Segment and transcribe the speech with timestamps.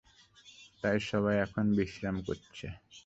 [0.83, 2.67] তাই সবাই এখন বিশ্রাম করছে।